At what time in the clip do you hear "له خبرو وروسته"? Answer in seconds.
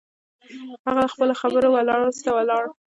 1.29-2.29